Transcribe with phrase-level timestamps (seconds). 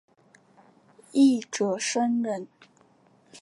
[1.11, 2.47] 一者生忍。